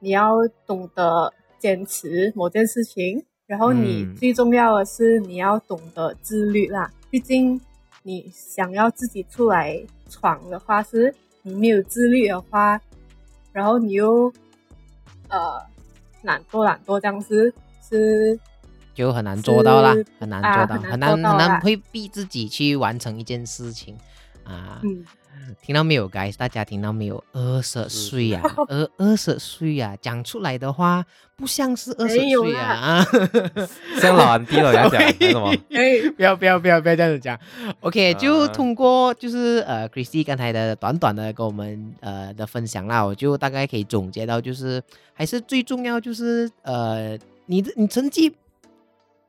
[0.00, 0.32] 你要
[0.66, 1.32] 懂得
[1.64, 4.14] 坚持某件事情，然后你嗯。
[4.16, 6.92] 最重要的是你要懂得自律啦。
[7.10, 7.58] 毕竟
[8.02, 12.78] 你想要自己出来闯的话，是你没有自律的话，
[13.50, 14.30] 然后你又
[15.30, 15.58] 呃
[16.20, 17.50] 懒惰懒惰这样子
[17.88, 18.38] 是
[18.94, 21.60] 就很难做到啦，很难啊做到，很很难很难难做到啦。
[21.60, 23.96] 会逼自己去完成一件事情
[24.44, 24.80] 啊。
[24.82, 25.04] 嗯
[25.60, 26.34] 听到没有，guys？
[26.36, 27.22] 大家听到没有？
[27.32, 31.04] 二十岁呀、二二十岁呀，讲出来的话
[31.36, 33.06] 不像是二十岁啊啊！
[34.00, 35.50] 像老安迪了，人家讲什么？
[35.70, 37.38] 哎不要不要不要不要这样子讲。
[37.80, 48.34] OK，就啊通过就是呃，Christy 刚才的短短的跟我们呃的分享啦，我就大概可以总结到，就是还是最重要就是呃，你的你成绩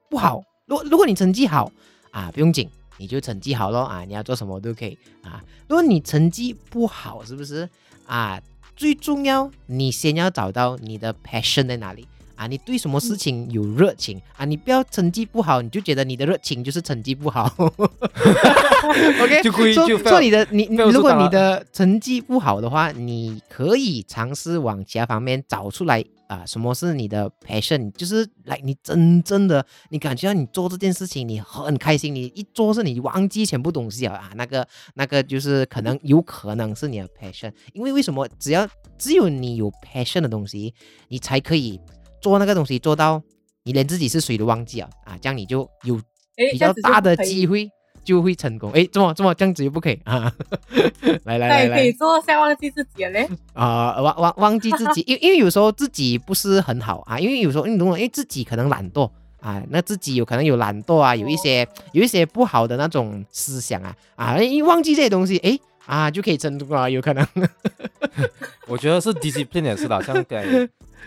[0.10, 1.70] 不好，如果如果你成绩好
[2.12, 5.44] 啊，不用紧，你就成绩好咯啊，你要做什么都可以啊。
[5.68, 7.68] 如果你成绩不好，是不是
[8.06, 8.40] 啊？
[8.76, 12.08] 最重要，你先要找到你的 passion 在哪里。
[12.36, 14.44] 啊，你对什么事情有热情、啊？
[14.44, 17.50] 你不要成绩不好，你就觉得你的热情就是成绩不好。
[17.58, 40.74] OK，就故意就说说你的你，你如果你的成绩不好的话，你可以尝试往其他方面找出来啊，什么是你的 passion，就是来你真正的你感觉到你做这件事情你很开心，你一做是你忘记全部东西了啊，那个那个就是可能有可能是你的 passion，因为为什么只要只有你有 passion 的东西，
[41.10, 41.80] 你才可以
[42.22, 43.22] 做那个东西做到
[43.64, 45.96] 你连自己是谁都忘记了啊，这样你就有
[46.38, 47.70] 哎，比较大的机会
[48.06, 48.72] 就会成功。
[48.72, 50.32] 哎，这么这么这样子又不可以啊？
[51.26, 53.28] 来来来可以来做下忘记自己了嘞。
[53.54, 57.98] 啊、忘忘忘记自己，因因为有时候自己不是很好啊，因为有时候你懂吗？
[57.98, 59.10] 因为自己可能懒惰。
[59.42, 67.24] 啊，那自己有可能有懒惰啊，有一些有一些不好的那种思想啊啊，一忘记这些东西，诶啊就可以成功啊，有可能。
[68.66, 70.48] 我觉得是 discipline 也是的，像刚才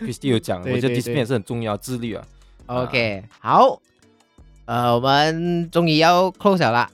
[0.00, 2.24] Christy 有讲，我觉得对对 discipline 也是很重要，自律啊。
[2.66, 3.80] OK，好，
[4.66, 6.88] 呃，我们终于要 close 了啦。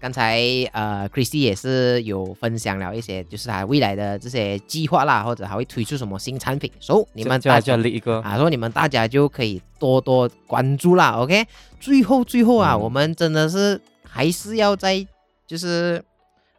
[0.00, 0.40] 刚才
[0.72, 8.18] 呃，Christy 也是有分享了一些，就是他未来的这些计划啦，或者还会推出什么新产品，所、以你们大家就就立一个。
[8.22, 11.46] 啊，说你们大家就可以多多关注啦，OK。
[11.78, 12.80] 最后最后啊，嗯。
[12.80, 15.06] 我们真的是还是要再
[15.46, 16.02] 就是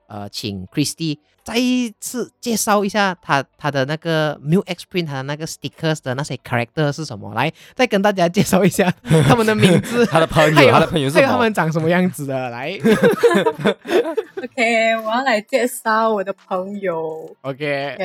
[0.07, 8.91] 呃，请 Christy 再一次介绍一下他他的那个 Milk X Print 他的那个 stickers 的那些 character 是什么，来再跟大家介绍一下
[9.27, 12.77] 他们的名字， 他的朋还友，有他的朋友是他们长什么样子的，来。
[14.43, 17.29] OK，我要来介绍我的朋友。
[17.41, 17.97] ，OK。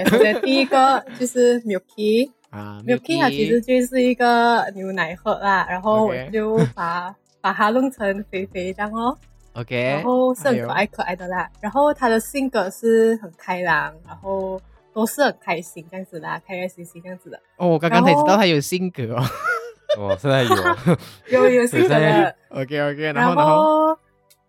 [0.43, 2.31] 第一个就是 Milky。
[2.51, 9.17] 啊 Milky 它其实就是一个牛奶盒啦，然后我就把把它弄成肥肥这样哦，
[9.57, 11.49] OK，然后是很可爱可爱的啦。
[11.61, 14.61] 然后他的性格是很开朗，然后
[14.93, 17.41] 都是很开心这样子啦，开开心心这样子的。
[17.57, 19.25] 哦，我刚刚才知道他有性格哦
[19.99, 20.57] 哦，现在有
[21.31, 22.35] 有有性格的。
[22.51, 23.99] ，OK OK，然然后然后后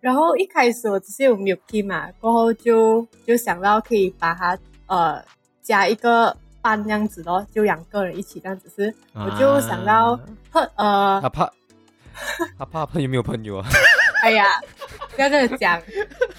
[0.02, 5.24] 然后一开始我只是有 Milky 嘛，过后就就想到可以把它呃
[5.62, 10.20] 加一个班这样子咯，就两个人一起这样子是，我就想到
[10.76, 11.50] 呃他怕
[12.58, 13.68] 他怕他有没有朋友啊，
[14.24, 14.44] 哎呀，
[15.18, 15.82] 不要这样讲。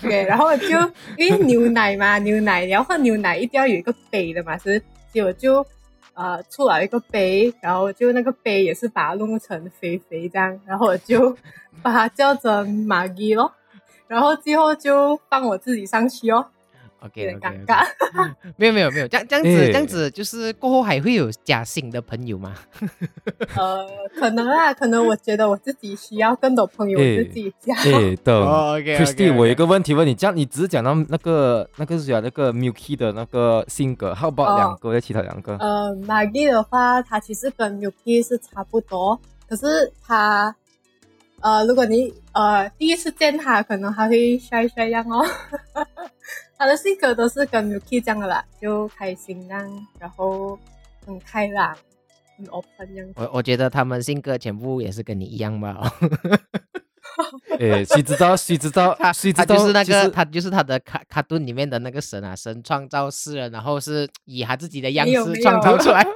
[0.00, 0.68] 对， 然后就
[1.16, 4.80] 因为牛奶嘛，牛奶你要喝牛奶一定要有一个杯的嘛，是，
[5.12, 5.66] 结果就
[6.14, 11.36] 呃出了一个杯，然后就那个杯也是把它弄成肥肥这样，然后我就
[11.82, 13.52] 把它叫做玛吉咯，
[14.06, 16.46] 然后最后就放我自己上去哦，
[17.00, 17.86] OK，点 OK，尴尬。
[18.56, 22.54] 没有没有没有，这样这样子、诶这样子，就是过后还会有加新的朋友吗？
[23.56, 23.86] 呃，
[24.18, 27.74] 可能啊，可能我觉得我自己需要更多朋友，我自己加。
[27.76, 35.56] 哎，等哦，OK，OK，OK Christy，我有一个问题问你，这样你只是讲到那个那个是讲那个 Milky 的那个性格，How about 哦两个在其他两个？
[35.58, 40.54] 呃，Maggie 的话，它其实跟 Milky 是差不多，可是它，
[41.40, 45.24] 呃，如果你呃第一次见它，可能还会帅帅样哦。
[46.56, 50.58] 它的性格都是跟 Milky 这样的啦，就开心样，然后
[51.06, 51.76] 很开朗，
[52.36, 53.08] 很 open 这样。
[53.16, 55.80] 我我觉得他们性格全部也是跟你一样吧。
[57.58, 66.06] 哎，谁知道谁知道 他谁知道他就是那个他就是他的卡卡顿里面的那个神啊，神创造世人，然后是以他自己的样式创造出来。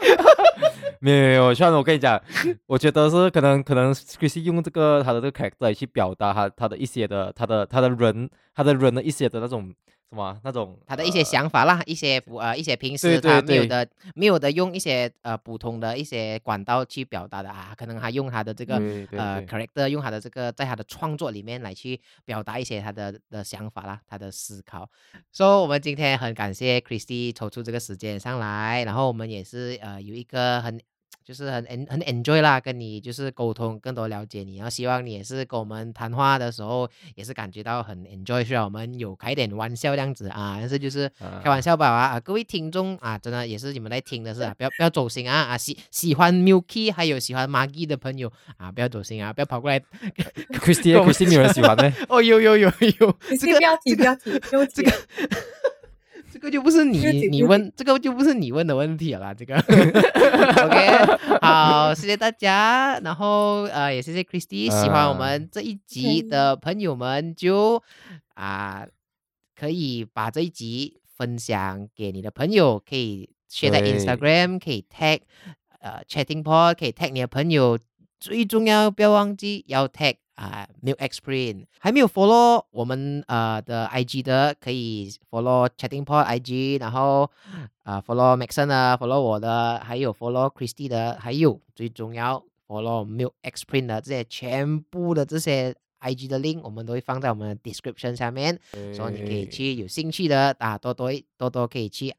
[1.01, 2.21] 没 有没有，像我跟你讲，
[2.67, 9.75] 我觉得是可能可能 Chrissy 用这个他的这个 character 来去表达他他的一些的他的他的人他的人的一些的那种
[10.13, 18.77] 什么啊那种他的一些呃想法啦，一些不呃一些平时他没有对的没有的用一些呃普通的一些管道去表达的啊，可能他用他的这个
[19.13, 24.87] 呃 character 用他的这个在他的创作里面来去表达一些他的的想法啦，他的思考。
[25.33, 30.79] 所、以我们今天很感谢 Christy 抽出这个时间上来，然后我们也是呃有一个很。
[31.25, 41.11] 就是很 en 很 enjoy 啦，跟你就是沟通，更多了解你，然后希望你也是跟我们谈话的时候，也是感觉到很 enjoy，虽然我们有开点玩笑这样子啊，但是就是
[41.43, 49.81] 开玩笑吧啊啊，各位听众啊，真的也是你们在听的是啊， 不要不要走心啊啊，喜喜欢 Milky 还有喜欢 Maggie 的朋友啊，不要走心啊，不要跑过来
[50.61, 50.93] Christy
[51.29, 51.93] 没有人喜欢呢。
[52.09, 54.83] 哦，有有有有，这个你不要提，不要提，不用提这。
[54.83, 55.62] 个这
[56.43, 59.57] 个就不是你你问，这个就不是你问的问题了啦，这个
[60.65, 67.83] OK，好，谢谢大家，然后呃也谢谢 Christy，喜欢我们这一集的朋友们就
[68.35, 68.87] 啊、
[69.55, 75.21] 可以把这一集分享给你的朋友，可以 share 在 Instagram，可以 tag
[75.81, 77.79] 呃 chatting pod，可以 tag 你的朋友，
[78.23, 87.29] 最重要不要忘记要 tag 啊、Milk X Print，还没有 follow 我们呃的 IG 的，可以 follow chatting pod IG，然后
[87.83, 98.15] 啊、follow Maxon 的，follow 我的，还有 follow Christy 的，还有最重要 follow Milk X Print 的这些全部的这些 IG 的 link，我们都会放在我们的 description
[98.15, 98.57] 下面。
[98.95, 102.15] 所以你可以去有兴趣的啊，多多多多可以去去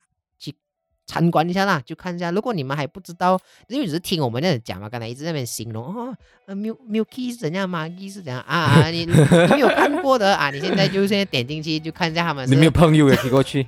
[1.05, 2.31] 参观一下啦，就看一下。
[2.31, 9.13] 如果你们还不知道，因为只是听我们那样讲嘛，刚才一直在那边形容哦，呃，Mil Milky 是怎样，Maggie 是怎样啊 啊，你你
[9.49, 13.65] 没有看过的啊，你现在就现在点进去就看一下他们你没有朋友也可以过去。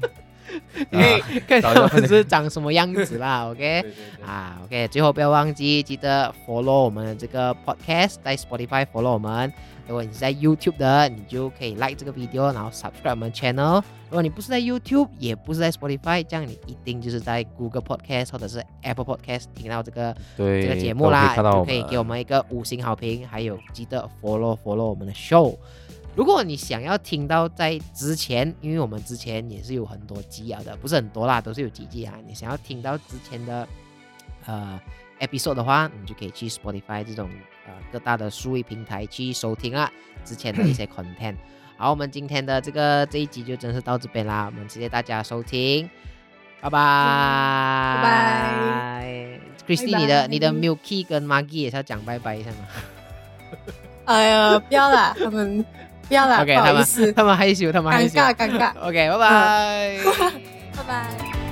[0.90, 3.82] 你可以看找一下他们是长什么样子啦，OK。
[3.82, 9.52] 对对对啊，OK，最后不要忘记记得 follow 我们的这个 podcast，在 Spotify follow 我们。
[9.88, 13.84] 如果你是在 YouTube 的，你就可以 like 这个 video，然后 subscribe 我们 channel。
[14.10, 25.56] 如果你不是在 YouTube，也不是在 Spotify，这样你一定就是在 Google Podcast 或者是 Apple Podcast 听到这个对这个节目啦，就可以给我们一个五星好评，还有记得 follow follow 我们的 show。
[26.16, 32.14] 如果你想要听到在之前，因为我们之前也是有很多集啊的，不是很多啦，都是有几集啊。
[32.26, 33.68] 你想要听到之前的
[34.46, 34.80] 呃
[35.20, 37.30] episode 的话，你就可以去 Spotify 这种
[37.68, 39.92] 呃各大的数位平台去收听啊
[40.24, 41.36] 之前的一些 content。
[41.78, 45.90] 好，我们今天的这个这一集就真是到这边啦，我们谢谢大家收听，
[46.62, 46.80] 拜拜，
[47.98, 52.58] 拜拜 Christy，拜你的你的 Milky 跟 Maggie 也是要讲拜拜一下吗
[54.06, 55.66] 哎呀，不要啦，他们
[56.08, 58.20] 不要啦？OK，不好他们意思，他们害羞，他们害羞。
[58.20, 59.98] 尴尬尴尬，OK，拜拜。
[60.78, 61.45] 拜拜。